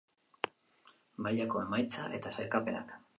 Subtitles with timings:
[1.25, 2.97] Mailako emaitza eta sailkapenak.